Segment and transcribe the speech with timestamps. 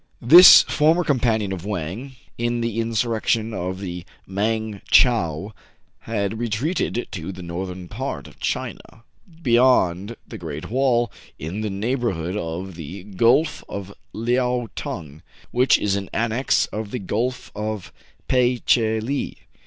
[0.23, 5.51] This former companion of Wang in the insur rection of the Mang Tchao
[5.99, 9.03] had retreated to the northern part of China,
[9.43, 15.95] beyond the Great Wall, in the neighborhood of the Gulf of Leao Tong, which is
[15.95, 17.93] an annex of the Gulf of
[18.27, 19.37] Pe che lee.